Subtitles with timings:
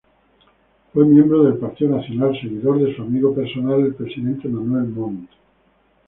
[0.91, 5.29] Fue miembro del Partido Nacional, seguidor de su amigo personal, el presidente Manuel Montt.